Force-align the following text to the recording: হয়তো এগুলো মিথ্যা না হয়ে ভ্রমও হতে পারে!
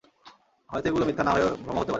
হয়তো 0.69 0.87
এগুলো 0.89 1.03
মিথ্যা 1.05 1.23
না 1.23 1.31
হয়ে 1.33 1.45
ভ্রমও 1.63 1.79
হতে 1.79 1.79
পারে! 1.79 1.89